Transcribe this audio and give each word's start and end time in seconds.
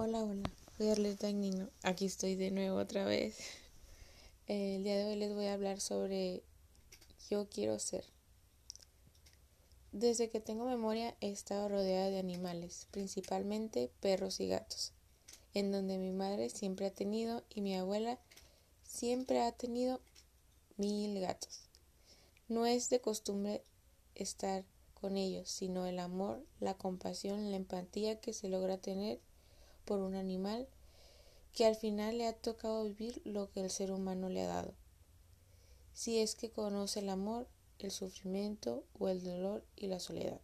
Hola, 0.00 0.22
hola, 0.22 0.48
soy 0.76 0.90
Arleta 0.90 1.32
Nino. 1.32 1.70
Aquí 1.82 2.04
estoy 2.04 2.36
de 2.36 2.52
nuevo 2.52 2.78
otra 2.78 3.04
vez. 3.04 3.36
El 4.46 4.84
día 4.84 4.96
de 4.96 5.06
hoy 5.06 5.16
les 5.16 5.34
voy 5.34 5.46
a 5.46 5.54
hablar 5.54 5.80
sobre 5.80 6.44
yo 7.28 7.48
quiero 7.48 7.80
ser. 7.80 8.04
Desde 9.90 10.30
que 10.30 10.38
tengo 10.38 10.66
memoria 10.66 11.16
he 11.20 11.32
estado 11.32 11.68
rodeada 11.68 12.10
de 12.10 12.20
animales, 12.20 12.86
principalmente 12.92 13.90
perros 13.98 14.38
y 14.38 14.46
gatos, 14.46 14.92
en 15.52 15.72
donde 15.72 15.98
mi 15.98 16.12
madre 16.12 16.48
siempre 16.48 16.86
ha 16.86 16.94
tenido 16.94 17.42
y 17.50 17.60
mi 17.60 17.74
abuela 17.74 18.20
siempre 18.84 19.42
ha 19.42 19.50
tenido 19.50 20.00
mil 20.76 21.18
gatos. 21.18 21.62
No 22.46 22.66
es 22.66 22.88
de 22.88 23.00
costumbre 23.00 23.64
estar 24.14 24.64
con 24.94 25.16
ellos, 25.16 25.50
sino 25.50 25.86
el 25.86 25.98
amor, 25.98 26.46
la 26.60 26.74
compasión, 26.74 27.50
la 27.50 27.56
empatía 27.56 28.20
que 28.20 28.32
se 28.32 28.48
logra 28.48 28.78
tener 28.78 29.18
por 29.88 30.00
un 30.00 30.16
animal 30.16 30.68
que 31.54 31.64
al 31.64 31.74
final 31.74 32.18
le 32.18 32.26
ha 32.26 32.34
tocado 32.34 32.84
vivir 32.84 33.22
lo 33.24 33.50
que 33.50 33.60
el 33.60 33.70
ser 33.70 33.90
humano 33.90 34.28
le 34.28 34.42
ha 34.42 34.48
dado. 34.48 34.74
Si 35.94 36.18
es 36.18 36.34
que 36.34 36.50
conoce 36.50 37.00
el 37.00 37.08
amor, 37.08 37.48
el 37.78 37.90
sufrimiento 37.90 38.84
o 38.98 39.08
el 39.08 39.24
dolor 39.24 39.64
y 39.76 39.86
la 39.86 39.98
soledad. 39.98 40.42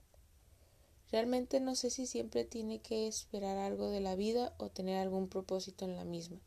Realmente 1.13 1.61
no 1.61 1.75
sé 1.75 1.91
si 1.91 2.07
siempre 2.07 2.47
tiene 2.47 2.81
que 2.81 3.07
esperar 3.07 3.59
algo 3.59 3.91
de 3.91 4.01
la 4.01 4.17
vida 4.17 4.55
o 4.57 4.71
tener 4.71 4.97
algún 4.97 5.29
propósito 5.29 5.85
en 5.85 5.95
la 5.95 6.05
misma. 6.05 6.41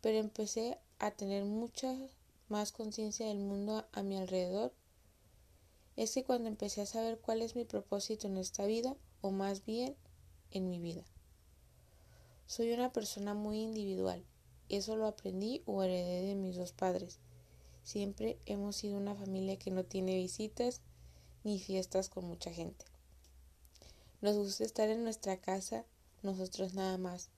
Pero 0.00 0.18
empecé 0.18 0.78
a 1.00 1.10
tener 1.10 1.44
mucha 1.44 1.98
más 2.48 2.70
conciencia 2.70 3.26
del 3.26 3.40
mundo 3.40 3.84
a 3.90 4.02
mi 4.04 4.16
alrededor. 4.16 4.72
Es 5.96 6.14
que 6.14 6.22
cuando 6.22 6.48
empecé 6.48 6.82
a 6.82 6.86
saber 6.86 7.18
cuál 7.18 7.42
es 7.42 7.56
mi 7.56 7.64
propósito 7.64 8.28
en 8.28 8.36
esta 8.36 8.64
vida, 8.64 8.96
o 9.22 9.32
más 9.32 9.64
bien 9.64 9.96
en 10.52 10.70
mi 10.70 10.78
vida. 10.78 11.04
Soy 12.50 12.72
una 12.72 12.92
persona 12.92 13.32
muy 13.32 13.60
individual. 13.60 14.24
Eso 14.68 14.96
lo 14.96 15.06
aprendí 15.06 15.62
o 15.66 15.84
heredé 15.84 16.22
de 16.22 16.34
mis 16.34 16.56
dos 16.56 16.72
padres. 16.72 17.20
Siempre 17.84 18.40
hemos 18.44 18.74
sido 18.74 18.96
una 18.96 19.14
familia 19.14 19.56
que 19.56 19.70
no 19.70 19.84
tiene 19.84 20.16
visitas 20.16 20.80
ni 21.44 21.60
fiestas 21.60 22.08
con 22.08 22.24
mucha 22.24 22.52
gente. 22.52 22.86
Nos 24.20 24.34
gusta 24.34 24.64
estar 24.64 24.88
en 24.88 25.04
nuestra 25.04 25.36
casa, 25.36 25.84
nosotros 26.24 26.74
nada 26.74 26.98
más, 26.98 27.28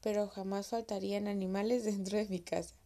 pero 0.00 0.28
jamás 0.28 0.68
faltarían 0.68 1.26
animales 1.26 1.82
dentro 1.92 2.18
de 2.18 2.28
mi 2.28 2.38
casa, 2.38 2.76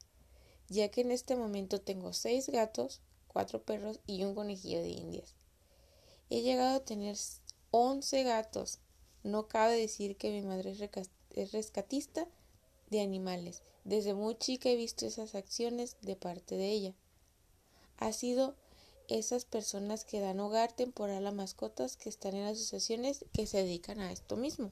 ya 0.70 0.90
que 0.90 1.02
en 1.02 1.10
este 1.10 1.36
momento 1.36 1.82
tengo 1.82 2.14
seis 2.14 2.48
gatos, 2.48 3.02
cuatro 3.26 3.62
perros 3.62 4.00
y 4.06 4.24
un 4.24 4.34
conejillo 4.34 4.80
de 4.80 4.88
indias. 4.88 5.34
He 6.30 6.40
llegado 6.40 6.76
a 6.76 6.84
tener 6.86 7.18
once 7.70 8.22
gatos. 8.22 8.78
No 9.22 9.48
cabe 9.48 9.76
decir 9.76 10.16
que 10.16 10.30
mi 10.30 10.40
madre 10.40 10.74
es 11.42 11.48
es 11.48 11.52
rescatista 11.52 12.26
de 12.90 13.00
animales. 13.00 13.62
Desde 13.84 14.14
muy 14.14 14.36
chica 14.36 14.68
he 14.68 14.76
visto 14.76 15.06
esas 15.06 15.34
acciones 15.34 15.96
de 16.02 16.16
parte 16.16 16.56
de 16.56 16.70
ella. 16.70 16.94
Ha 17.98 18.12
sido 18.12 18.54
esas 19.08 19.44
personas 19.44 20.04
que 20.04 20.20
dan 20.20 20.40
hogar 20.40 20.72
temporal 20.72 21.26
a 21.26 21.32
mascotas 21.32 21.96
que 21.96 22.08
están 22.08 22.34
en 22.34 22.44
asociaciones 22.44 23.24
que 23.32 23.46
se 23.46 23.58
dedican 23.58 24.00
a 24.00 24.12
esto 24.12 24.36
mismo. 24.36 24.70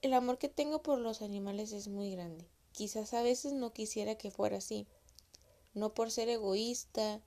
El 0.00 0.14
amor 0.14 0.38
que 0.38 0.48
tengo 0.48 0.82
por 0.82 0.98
los 0.98 1.22
animales 1.22 1.72
es 1.72 1.88
muy 1.88 2.10
grande. 2.10 2.46
Quizás 2.72 3.12
a 3.12 3.22
veces 3.22 3.52
no 3.52 3.72
quisiera 3.72 4.16
que 4.16 4.30
fuera 4.30 4.58
así. 4.58 4.86
No 5.74 5.92
por 5.92 6.10
ser 6.10 6.28
egoísta 6.28 7.20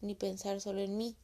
ni 0.00 0.14
pensar 0.14 0.60
solo 0.60 0.80
en 0.80 0.96
mí, 0.96 1.16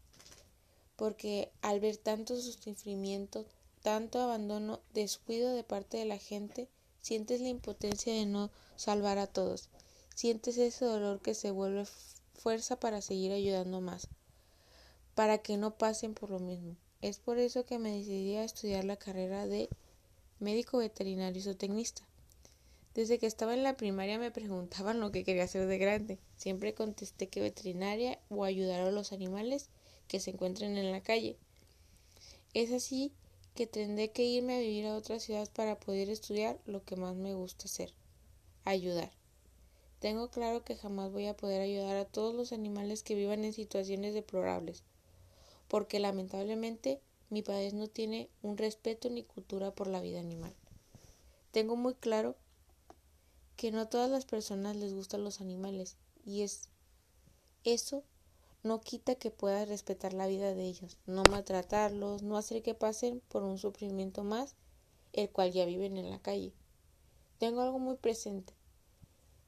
porque 0.97 1.51
al 1.63 1.81
ver 1.81 1.97
tanto 1.97 2.37
sufrimiento, 2.41 3.47
tanto 3.83 4.21
abandono, 4.21 4.81
descuido 4.93 5.53
de 5.55 5.65
parte 5.65 5.97
de 5.97 6.05
la 6.05 6.19
gente, 6.19 6.69
sientes 7.01 7.41
la 7.41 7.49
impotencia 7.49 8.13
de 8.13 8.27
no 8.27 8.51
salvar 8.77 9.19
a 9.19 9.27
todos, 9.27 9.69
sientes 10.15 10.59
ese 10.59 10.85
dolor 10.85 11.21
que 11.21 11.35
se 11.35 11.51
vuelve 11.51 11.87
fuerza 12.35 12.79
para 12.79 13.01
seguir 13.01 13.33
ayudando 13.33 13.81
más, 13.81 14.09
para 15.15 15.39
que 15.39 15.57
no 15.57 15.77
pasen 15.77 16.15
por 16.15 16.31
lo 16.31 16.39
mismo. 16.39 16.77
Es 17.03 17.19
por 17.19 17.39
eso 17.39 17.65
que 17.65 17.79
me 17.79 17.97
decidí 17.97 18.37
a 18.37 18.45
estudiar 18.45 18.85
la 18.85 18.97
carrera 18.97 19.47
de 19.47 19.71
médico 20.39 20.79
veterinario 20.79 21.41
y 21.41 21.43
zootecnista. 21.43 22.07
Desde 22.95 23.19
que 23.19 23.27
estaba 23.27 23.55
en 23.55 23.63
la 23.63 23.77
primaria 23.77 24.19
me 24.19 24.31
preguntaban 24.31 25.01
lo 25.01 25.13
que 25.13 25.25
quería 25.25 25.45
hacer 25.45 25.67
de 25.67 25.79
grande. 25.79 26.19
Siempre 26.37 26.75
contesté 26.75 27.29
que 27.29 27.41
veterinaria 27.41 28.19
o 28.29 28.45
ayudar 28.45 28.81
a 28.81 28.91
los 28.91 29.13
animales 29.13 29.71
que 30.09 30.21
se 30.21 30.31
encuentren 30.31 30.77
en 30.77 30.91
la 30.91 31.01
calle. 31.01 31.37
Es 32.53 32.73
así 32.73 33.13
que 33.61 33.67
tendré 33.67 34.11
que 34.11 34.25
irme 34.25 34.57
a 34.57 34.61
vivir 34.61 34.87
a 34.87 34.97
otra 34.97 35.21
ciudad 35.21 35.47
para 35.53 35.79
poder 35.79 36.09
estudiar 36.09 36.59
lo 36.65 36.83
que 36.83 36.97
más 36.97 37.15
me 37.15 37.35
gusta 37.35 37.67
hacer, 37.67 37.93
ayudar. 38.65 39.11
Tengo 39.99 40.31
claro 40.31 40.65
que 40.65 40.77
jamás 40.77 41.13
voy 41.13 41.27
a 41.27 41.37
poder 41.37 41.61
ayudar 41.61 41.99
a 41.99 42.07
todos 42.07 42.35
los 42.35 42.53
animales 42.55 43.03
que 43.03 43.15
vivan 43.15 43.45
en 43.45 43.53
situaciones 43.53 44.15
deplorables, 44.15 44.83
porque 45.69 46.01
lamentablemente 46.01 47.03
mi 47.29 47.43
país 47.43 47.75
no 47.75 47.87
tiene 47.87 48.31
un 48.41 48.57
respeto 48.57 49.11
ni 49.11 49.25
cultura 49.25 49.75
por 49.75 49.89
la 49.89 50.01
vida 50.01 50.21
animal. 50.21 50.55
Tengo 51.51 51.77
muy 51.77 51.93
claro 51.93 52.37
que 53.57 53.73
no 53.73 53.81
a 53.81 53.91
todas 53.91 54.09
las 54.09 54.25
personas 54.25 54.75
les 54.77 54.95
gustan 54.95 55.23
los 55.23 55.43
animales 55.43 55.99
y 56.25 56.41
es 56.45 56.71
eso 57.65 58.05
no 58.63 58.81
quita 58.81 59.15
que 59.15 59.31
puedas 59.31 59.69
respetar 59.69 60.13
la 60.13 60.27
vida 60.27 60.55
de 60.55 60.65
ellos, 60.65 60.99
no 61.07 61.23
maltratarlos, 61.31 62.23
no 62.23 62.37
hacer 62.37 62.63
que 62.63 62.75
pasen 62.75 63.23
por 63.29 63.43
un 63.43 63.59
sufrimiento 63.59 64.23
más, 64.23 64.55
el 65.13 65.31
cual 65.31 65.53
ya 65.53 65.65
viven 65.65 65.97
en 65.97 66.11
la 66.11 66.21
calle. 66.21 66.53
Tengo 67.39 67.63
algo 67.63 67.79
muy 67.79 67.97
presente. 67.97 68.53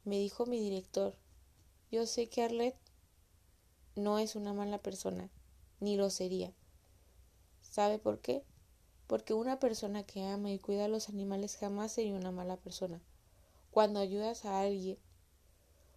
Me 0.04 0.18
dijo 0.18 0.46
mi 0.46 0.58
director, 0.60 1.14
yo 1.90 2.06
sé 2.06 2.28
que 2.28 2.42
Arlet 2.42 2.76
no 3.94 4.18
es 4.18 4.34
una 4.34 4.54
mala 4.54 4.78
persona, 4.78 5.30
ni 5.80 5.96
lo 5.96 6.08
sería. 6.08 6.54
¿Sabe 7.60 7.98
por 7.98 8.20
qué? 8.20 8.42
Porque 9.06 9.34
una 9.34 9.58
persona 9.58 10.04
que 10.04 10.24
ama 10.24 10.50
y 10.50 10.58
cuida 10.58 10.86
a 10.86 10.88
los 10.88 11.10
animales 11.10 11.56
jamás 11.58 11.92
sería 11.92 12.14
una 12.14 12.32
mala 12.32 12.56
persona. 12.56 13.02
Cuando 13.70 14.00
ayudas 14.00 14.46
a 14.46 14.60
alguien 14.60 14.98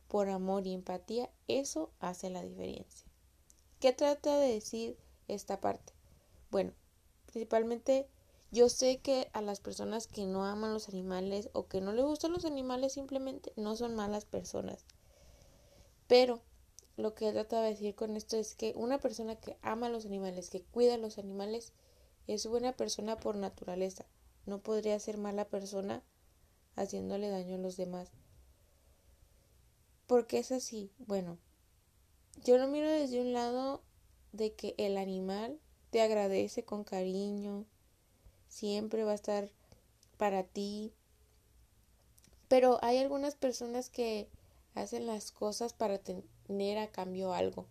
por 0.07 0.29
amor 0.29 0.67
y 0.67 0.73
empatía, 0.73 1.29
eso 1.47 1.91
hace 1.99 2.29
la 2.29 2.43
diferencia. 2.43 3.07
¿Qué 3.79 3.93
trata 3.93 4.38
de 4.38 4.53
decir 4.53 4.97
esta 5.27 5.59
parte? 5.61 5.93
Bueno, 6.51 6.73
principalmente 7.25 8.07
yo 8.51 8.69
sé 8.69 8.99
que 8.99 9.29
a 9.33 9.41
las 9.41 9.59
personas 9.59 10.07
que 10.07 10.25
no 10.25 10.45
aman 10.45 10.73
los 10.73 10.88
animales 10.88 11.49
o 11.53 11.67
que 11.67 11.81
no 11.81 11.91
les 11.91 12.05
gustan 12.05 12.31
los 12.31 12.45
animales 12.45 12.93
simplemente 12.93 13.51
no 13.57 13.75
son 13.75 13.95
malas 13.95 14.25
personas. 14.25 14.85
Pero 16.07 16.41
lo 16.97 17.13
que 17.13 17.31
trata 17.31 17.61
de 17.61 17.72
decir 17.72 17.95
con 17.95 18.16
esto 18.16 18.37
es 18.37 18.55
que 18.55 18.73
una 18.77 18.99
persona 18.99 19.35
que 19.35 19.57
ama 19.61 19.87
a 19.87 19.89
los 19.89 20.05
animales, 20.05 20.49
que 20.49 20.61
cuida 20.61 20.95
a 20.95 20.97
los 20.97 21.17
animales, 21.17 21.73
es 22.27 22.47
buena 22.47 22.77
persona 22.77 23.17
por 23.17 23.35
naturaleza. 23.35 24.05
No 24.45 24.59
podría 24.59 24.97
ser 24.99 25.17
mala 25.17 25.45
persona 25.45 26.03
haciéndole 26.75 27.29
daño 27.29 27.55
a 27.55 27.59
los 27.59 27.75
demás. 27.75 28.11
Porque 30.07 30.39
es 30.39 30.51
así. 30.51 30.91
Bueno, 30.99 31.38
yo 32.43 32.57
lo 32.57 32.67
miro 32.67 32.89
desde 32.89 33.21
un 33.21 33.33
lado 33.33 33.81
de 34.31 34.53
que 34.53 34.75
el 34.77 34.97
animal 34.97 35.59
te 35.89 36.01
agradece 36.01 36.63
con 36.63 36.83
cariño, 36.83 37.66
siempre 38.49 39.03
va 39.03 39.11
a 39.11 39.16
estar 39.16 39.49
para 40.17 40.43
ti. 40.43 40.93
Pero 42.47 42.79
hay 42.81 42.97
algunas 42.97 43.35
personas 43.35 43.89
que 43.89 44.27
hacen 44.75 45.07
las 45.07 45.31
cosas 45.31 45.73
para 45.73 45.97
tener 45.97 46.77
a 46.77 46.91
cambio 46.91 47.33
algo, 47.33 47.66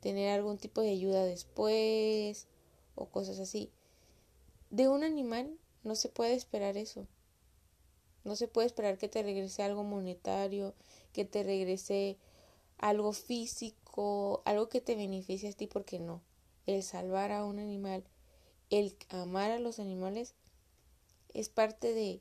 tener 0.00 0.30
algún 0.30 0.58
tipo 0.58 0.82
de 0.82 0.90
ayuda 0.90 1.24
después 1.24 2.46
o 2.94 3.06
cosas 3.06 3.40
así. 3.40 3.70
De 4.70 4.88
un 4.88 5.02
animal 5.02 5.58
no 5.82 5.94
se 5.94 6.08
puede 6.08 6.34
esperar 6.34 6.76
eso. 6.76 7.06
No 8.24 8.36
se 8.36 8.46
puede 8.46 8.66
esperar 8.66 8.98
que 8.98 9.08
te 9.08 9.22
regrese 9.22 9.62
algo 9.62 9.84
monetario, 9.84 10.74
que 11.12 11.24
te 11.24 11.42
regrese 11.42 12.18
algo 12.78 13.12
físico, 13.12 14.42
algo 14.44 14.68
que 14.68 14.80
te 14.80 14.94
beneficie 14.94 15.50
a 15.50 15.52
ti, 15.52 15.66
porque 15.66 15.98
no. 15.98 16.22
El 16.66 16.82
salvar 16.82 17.32
a 17.32 17.44
un 17.44 17.58
animal, 17.58 18.04
el 18.70 18.96
amar 19.08 19.50
a 19.50 19.58
los 19.58 19.78
animales, 19.78 20.34
es 21.34 21.48
parte 21.48 21.92
de 21.92 22.20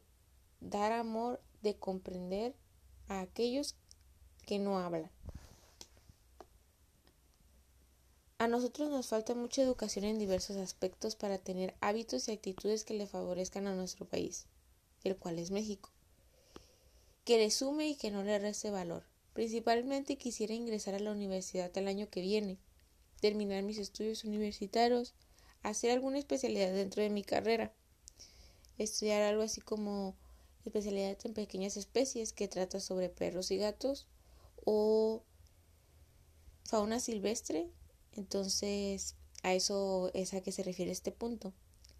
dar 0.61 0.91
amor, 0.91 1.41
de 1.61 1.75
comprender 1.75 2.55
a 3.07 3.21
aquellos 3.21 3.75
que 4.45 4.59
no 4.59 4.79
hablan. 4.79 5.11
A 8.39 8.47
nosotros 8.47 8.89
nos 8.89 9.07
falta 9.07 9.33
mucha 9.33 9.63
educación 9.63 10.05
en 10.05 10.19
diversos 10.19 10.57
aspectos 10.57 11.15
para 11.15 11.39
tener 11.39 11.75
hábitos 11.81 12.27
y 12.27 12.31
actitudes 12.31 12.83
que 12.83 12.93
le 12.93 13.07
favorezcan 13.07 13.65
a 13.65 13.75
nuestro 13.75 14.05
país, 14.05 14.45
el 15.03 15.17
cual 15.17 15.39
es 15.39 15.49
México 15.49 15.89
que 17.27 17.37
le 17.37 17.51
sume 17.51 17.89
y 17.89 17.95
que 17.95 18.09
no 18.09 18.23
le 18.23 18.39
reste 18.39 18.71
valor. 18.71 19.03
Principalmente 19.33 20.17
quisiera 20.17 20.53
ingresar 20.53 20.95
a 20.95 20.99
la 20.99 21.11
universidad 21.11 21.77
el 21.77 21.89
año 21.89 22.09
que 22.09 22.21
viene, 22.21 22.57
terminar 23.19 23.63
mis 23.63 23.79
estudios 23.79 24.23
universitarios, 24.23 25.13
hacer 25.61 25.91
alguna 25.91 26.19
especialidad 26.19 26.71
dentro 26.71 27.03
de 27.03 27.09
mi 27.09 27.23
carrera. 27.23 27.73
estudiar 28.77 29.23
algo 29.23 29.41
así 29.41 29.59
como 29.59 30.15
especialidad 30.63 31.17
en 31.25 31.33
pequeñas 31.33 31.75
especies 31.75 32.31
que 32.31 32.47
trata 32.47 32.79
sobre 32.79 33.09
perros 33.09 33.51
y 33.51 33.57
gatos 33.57 34.07
o 34.63 35.21
fauna 36.63 37.01
silvestre. 37.01 37.69
Entonces, 38.13 39.15
a 39.43 39.53
eso 39.53 40.11
es 40.13 40.33
a 40.33 40.39
que 40.39 40.53
se 40.53 40.63
refiere 40.63 40.91
este 40.91 41.11
punto. 41.11 41.53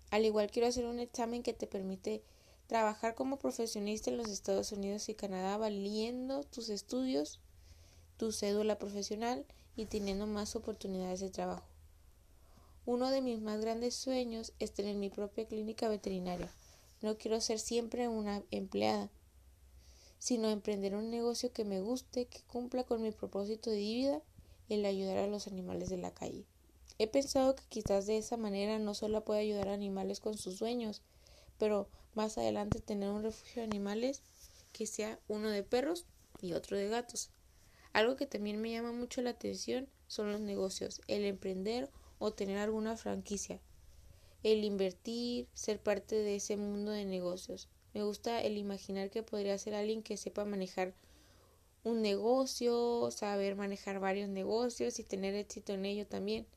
Al 0.10 0.24
igual 0.24 0.50
quiero 0.52 0.70
hacer 0.70 0.86
un 0.86 1.00
examen 1.00 1.44
que 1.44 1.52
te 1.52 1.68
permite 1.68 2.24
trabajar 2.68 3.16
como 3.16 3.40
profesionista 3.40 4.10
en 4.10 4.18
los 4.18 4.30
Estados 4.30 4.72
Unidos 4.72 5.10
y 5.10 5.16
Canadá 5.16 5.58
valiendo 5.58 6.44
tus 6.44 6.69
estudios, 6.69 7.40
tu 8.18 8.31
cédula 8.31 8.78
profesional 8.78 9.46
y 9.75 9.86
teniendo 9.86 10.28
más 10.28 10.56
oportunidades 10.56 11.22
de 11.22 11.30
trabajo. 11.30 11.68
Uno 12.86 13.10
de 13.10 13.22
mis 13.22 13.42
más 13.42 13.62
grandes 13.62 13.96
sueños 13.96 14.54
es 14.60 14.74
tener 14.74 14.96
mi 14.96 15.10
propia 15.10 15.46
clínica 15.46 15.90
veterinaria. 15.90 16.50
No 17.02 17.18
quiero 17.18 17.42
ser 17.42 17.60
siempre 17.60 18.08
una 18.08 18.44
empleada, 18.52 19.10
sino 20.19 20.50
emprender 20.50 20.96
un 20.96 21.10
negocio 21.10 21.52
que 21.52 21.66
me 21.66 21.81
guste, 21.81 22.25
que 22.25 22.42
cumpla 22.44 22.84
con 22.84 23.02
mi 23.02 23.12
propósito 23.12 23.69
de 23.69 23.78
vida, 23.78 24.22
el 24.69 24.86
ayudar 24.86 25.18
a 25.18 25.28
los 25.28 25.48
animales 25.48 25.90
de 25.90 25.98
la 25.98 26.12
calle. 26.12 26.46
He 26.98 27.08
pensado 27.08 27.56
que 27.56 27.64
quizás 27.69 28.08
de 28.08 28.18
esa 28.18 28.38
manera 28.38 28.80
no 28.80 28.94
solo 28.94 29.24
pueda 29.24 29.40
ayudar 29.40 29.69
a 29.69 29.74
animales 29.74 30.19
con 30.19 30.38
sus 30.38 30.58
sueños, 30.58 31.02
pero 31.60 31.88
más 32.18 32.40
adelante 32.40 32.81
tener 32.81 33.12
un 33.12 33.22
refugio 33.22 33.62
de 33.62 33.68
animales 33.68 34.24
que 34.74 34.88
sea 34.88 35.19
uno 35.28 35.52
de 35.52 35.62
perros 35.62 36.08
y 36.42 36.54
otro 36.54 36.75
de 36.75 36.90
gatos. 36.90 37.30
Algo 37.94 38.16
que 38.16 38.25
también 38.25 38.60
me 38.60 38.72
llama 38.72 38.92
mucho 38.92 39.22
la 39.22 39.30
atención 39.30 39.88
son 40.08 40.31
los 40.31 40.42
negocios, 40.42 41.00
el 41.08 41.25
emprender 41.25 41.92
o 42.18 42.34
tener 42.34 42.58
alguna 42.58 42.98
franquicia, 42.98 43.62
el 44.42 44.64
invertir, 44.64 45.48
ser 45.54 45.80
parte 45.80 46.16
de 46.16 46.38
ese 46.38 46.58
mundo 46.58 46.90
de 46.92 47.06
negocios. 47.06 47.69
Me 47.94 48.02
gusta 48.04 48.42
el 48.42 48.58
imaginar 48.58 49.12
que 49.12 49.22
podría 49.22 49.58
ser 49.60 49.75
alguien 49.75 50.02
que 50.02 50.18
sepa 50.18 50.44
manejar 50.44 50.96
un 51.84 52.02
negocio, 52.02 53.12
saber 53.12 53.56
manejar 53.56 54.00
varios 54.00 54.28
negocios 54.28 54.98
y 54.98 55.04
tener 55.04 55.36
éxito 55.36 55.74
en 55.74 55.86
ello 55.86 56.08
también. 56.08 56.48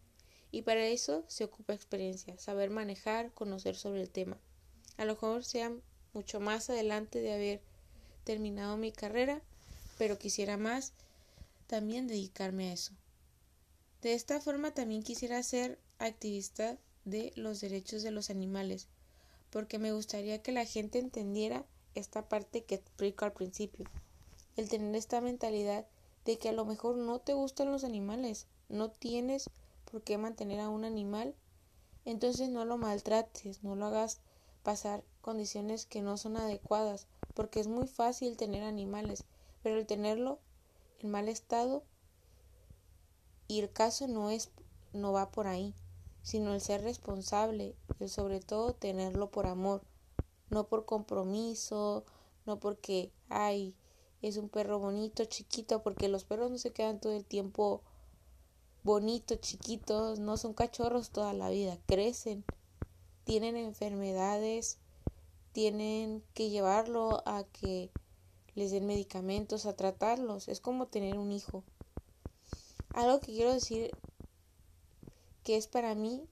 Y 0.50 0.62
para 0.62 0.86
eso 0.86 1.22
se 1.28 1.44
ocupa 1.44 1.74
experiencia, 1.74 2.38
saber 2.38 2.70
manejar, 2.70 3.30
conocer 3.34 3.76
sobre 3.76 4.00
el 4.00 4.08
tema. 4.08 4.40
A 5.00 5.06
lo 5.06 5.14
mejor 5.14 5.44
sea 5.44 5.72
mucho 6.12 6.40
más 6.40 6.68
adelante 6.68 7.22
de 7.22 7.32
haber 7.32 7.62
terminado 8.24 8.76
mi 8.76 8.92
carrera, 8.92 9.40
pero 9.96 10.18
quisiera 10.18 10.58
más 10.58 10.92
también 11.68 12.06
dedicarme 12.06 12.68
a 12.68 12.74
eso. 12.74 12.92
De 14.02 14.12
esta 14.12 14.42
forma 14.42 14.74
también 14.74 15.02
quisiera 15.02 15.42
ser 15.42 15.78
activista 15.98 16.76
de 17.06 17.32
los 17.34 17.62
derechos 17.62 18.02
de 18.02 18.10
los 18.10 18.28
animales, 18.28 18.88
porque 19.48 19.78
me 19.78 19.94
gustaría 19.94 20.42
que 20.42 20.52
la 20.52 20.66
gente 20.66 20.98
entendiera 20.98 21.64
esta 21.94 22.28
parte 22.28 22.64
que 22.64 22.74
explico 22.74 23.24
al 23.24 23.32
principio, 23.32 23.86
el 24.58 24.68
tener 24.68 24.94
esta 24.94 25.22
mentalidad 25.22 25.86
de 26.26 26.36
que 26.36 26.50
a 26.50 26.52
lo 26.52 26.66
mejor 26.66 26.98
no 26.98 27.20
te 27.20 27.32
gustan 27.32 27.72
los 27.72 27.84
animales, 27.84 28.48
no 28.68 28.90
tienes 28.90 29.48
por 29.90 30.02
qué 30.02 30.18
mantener 30.18 30.60
a 30.60 30.68
un 30.68 30.84
animal, 30.84 31.34
entonces 32.04 32.50
no 32.50 32.66
lo 32.66 32.76
maltrates, 32.76 33.62
no 33.64 33.76
lo 33.76 33.86
hagas 33.86 34.20
pasar 34.62 35.04
condiciones 35.20 35.86
que 35.86 36.02
no 36.02 36.16
son 36.16 36.36
adecuadas, 36.36 37.06
porque 37.34 37.60
es 37.60 37.68
muy 37.68 37.86
fácil 37.86 38.36
tener 38.36 38.62
animales, 38.62 39.24
pero 39.62 39.78
el 39.78 39.86
tenerlo 39.86 40.38
en 41.00 41.10
mal 41.10 41.28
estado 41.28 41.82
y 43.48 43.60
el 43.60 43.72
caso 43.72 44.06
no 44.06 44.30
es 44.30 44.50
no 44.92 45.12
va 45.12 45.30
por 45.30 45.46
ahí, 45.46 45.74
sino 46.22 46.54
el 46.54 46.60
ser 46.60 46.82
responsable, 46.82 47.76
el 48.00 48.08
sobre 48.08 48.40
todo 48.40 48.74
tenerlo 48.74 49.30
por 49.30 49.46
amor, 49.46 49.82
no 50.50 50.66
por 50.66 50.84
compromiso, 50.84 52.04
no 52.46 52.58
porque 52.58 53.12
ay, 53.28 53.74
es 54.22 54.36
un 54.36 54.48
perro 54.48 54.78
bonito, 54.78 55.24
chiquito, 55.24 55.82
porque 55.82 56.08
los 56.08 56.24
perros 56.24 56.50
no 56.50 56.58
se 56.58 56.72
quedan 56.72 57.00
todo 57.00 57.12
el 57.12 57.24
tiempo 57.24 57.82
bonitos, 58.82 59.40
chiquitos, 59.40 60.18
no 60.18 60.36
son 60.36 60.54
cachorros 60.54 61.10
toda 61.10 61.32
la 61.32 61.50
vida, 61.50 61.78
crecen 61.86 62.44
tienen 63.24 63.56
enfermedades, 63.56 64.78
tienen 65.52 66.22
que 66.34 66.50
llevarlo 66.50 67.22
a 67.26 67.44
que 67.44 67.90
les 68.54 68.70
den 68.70 68.86
medicamentos, 68.86 69.66
a 69.66 69.76
tratarlos. 69.76 70.48
Es 70.48 70.60
como 70.60 70.86
tener 70.86 71.18
un 71.18 71.32
hijo. 71.32 71.64
Algo 72.94 73.20
que 73.20 73.32
quiero 73.32 73.52
decir 73.52 73.90
que 75.44 75.56
es 75.56 75.66
para 75.66 75.94
mí 75.94 76.22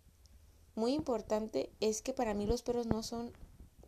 muy 0.75 0.93
importante 0.93 1.73
es 1.81 2.03
que 2.03 2.13
para 2.13 2.35
mí 2.35 2.47
los 2.47 2.63
perros 2.63 2.87
no 2.87 3.03
son 3.03 3.33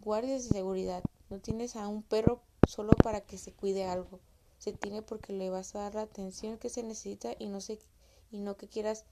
guardias 0.00 0.44
de 0.44 0.50
seguridad. 0.50 1.04
No 1.28 1.38
tienes 1.38 1.76
a 1.76 1.86
un 1.86 2.02
perro 2.02 2.40
solo 2.66 2.92
para 3.02 3.20
que 3.20 3.38
se 3.38 3.52
cuide 3.52 3.84
algo. 3.84 4.20
Se 4.58 4.72
tiene 4.72 5.02
porque 5.02 5.32
le 5.32 5.50
vas 5.50 5.74
a 5.74 5.80
dar 5.80 5.94
la 5.94 6.02
atención 6.02 6.58
que 6.58 6.68
se 6.68 6.82
necesita 6.82 7.34
y 7.38 7.46
no, 7.46 7.60
se, 7.60 7.78
y 8.30 8.40
no 8.40 8.56
que 8.56 8.68
quieras 8.68 9.04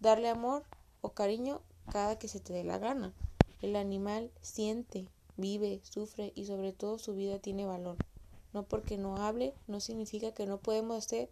darle 0.00 0.28
amor 0.28 0.64
o 1.00 1.12
cariño 1.12 1.62
cada 1.90 2.18
que 2.18 2.28
se 2.28 2.40
te 2.40 2.52
dé 2.52 2.64
la 2.64 2.78
gana. 2.78 3.14
El 3.60 3.76
animal 3.76 4.30
siente, 4.40 5.08
vive, 5.36 5.80
sufre 5.84 6.32
y 6.34 6.46
sobre 6.46 6.72
todo 6.72 6.98
su 6.98 7.14
vida 7.14 7.38
tiene 7.38 7.66
valor. 7.66 7.96
No 8.52 8.64
porque 8.64 8.98
no 8.98 9.16
hable 9.16 9.54
no 9.66 9.80
significa 9.80 10.32
que 10.32 10.46
no 10.46 10.60
podemos 10.60 10.98
hacer 10.98 11.30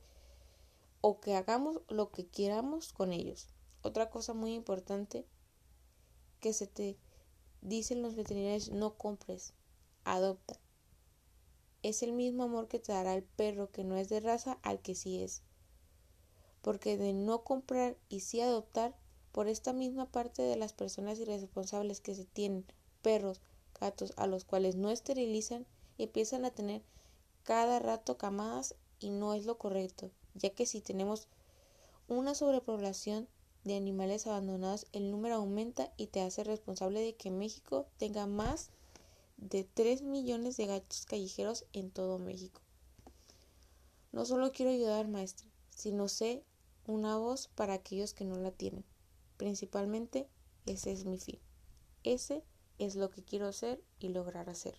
o 1.01 1.21
que 1.21 1.35
hagamos 1.35 1.81
lo 1.89 2.11
que 2.11 2.27
queramos 2.27 2.93
con 2.93 3.13
ellos. 3.13 3.49
Otra 3.83 4.11
cosa 4.11 4.35
muy 4.35 4.55
importante 4.55 5.25
que 6.41 6.53
se 6.53 6.67
te 6.67 6.99
dicen 7.63 8.03
los 8.03 8.17
veterinarios, 8.17 8.71
no 8.71 8.97
compres, 8.97 9.53
adopta. 10.05 10.59
Es 11.83 12.03
el 12.03 12.13
mismo 12.13 12.45
amor 12.45 12.69
que 12.69 12.79
te 12.79 12.93
dará 12.93 13.15
el 13.15 13.23
perro 13.23 13.71
que 13.71 13.85
no 13.85 13.97
es 13.97 14.09
de 14.09 14.21
raza 14.21 14.59
al 14.63 14.81
que 14.81 14.95
sí 14.95 15.23
es. 15.23 15.43
Porque 16.61 16.99
de 16.99 17.15
no 17.15 17.43
comprar 17.43 17.97
y 18.11 18.21
sí 18.21 18.41
adoptar 18.41 18.95
por 19.33 19.49
esta 19.49 19.73
misma 19.73 20.07
parte 20.07 20.43
de 20.43 20.57
las 20.57 20.73
personas 20.73 21.19
irresponsables 21.19 22.01
que 22.01 22.15
se 22.15 22.25
tienen 22.25 22.65
perros, 23.03 23.41
gatos, 23.81 24.13
a 24.17 24.27
los 24.27 24.45
cuales 24.45 24.77
no 24.77 24.91
esterilizan, 24.91 25.67
empiezan 25.99 26.45
a 26.45 26.51
tener 26.51 26.83
cada 27.45 27.79
rato 27.79 28.19
camadas 28.19 28.75
y 28.99 29.11
no 29.11 29.35
es 29.35 29.47
lo 29.47 29.59
correcto, 29.59 30.11
ya 30.35 30.51
que 30.51 30.67
si 30.67 30.81
tenemos 30.81 31.29
una 32.09 32.35
sobrepoblación 32.35 33.29
de 33.65 33.77
animales 33.77 34.27
abandonados, 34.27 34.87
el 34.93 35.11
número 35.11 35.37
aumenta 35.37 35.93
y 35.97 36.09
te 36.09 36.23
hace 36.23 36.45
responsable 36.45 37.01
de 37.01 37.15
que 37.15 37.31
México 37.31 37.87
tenga 37.99 38.27
más 38.27 38.71
de 39.37 39.65
3 39.65 40.03
millones 40.03 40.57
de 40.57 40.67
gatos 40.67 41.07
callejeros 41.07 41.65
en 41.73 41.91
todo 41.91 42.19
México. 42.19 42.61
No 44.13 44.25
solo 44.25 44.53
quiero 44.53 44.73
ayudar, 44.73 45.09
maestra, 45.09 45.47
sino 45.71 46.09
sé 46.09 46.43
una 46.87 47.17
voz 47.17 47.49
para 47.49 47.75
aquellos 47.75 48.13
que 48.13 48.25
no 48.25 48.37
la 48.37 48.51
tienen. 48.51 48.85
Principalmente 49.41 50.29
ese 50.67 50.93
es 50.93 51.07
mi 51.07 51.17
fin. 51.17 51.39
Ese 52.03 52.45
es 52.77 52.95
lo 52.95 53.09
que 53.09 53.25
quiero 53.25 53.47
hacer 53.47 53.83
y 53.99 54.11
lograr 54.11 54.51
hacer. 54.51 54.75